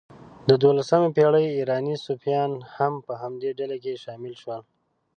[0.47, 4.61] د دوولسمې پېړۍ ایراني صوفیان هم په همدې ډلې کې شامل شول.